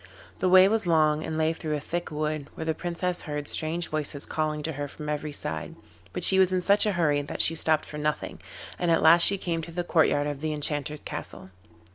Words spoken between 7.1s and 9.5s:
that she stopped for nothing, and at last she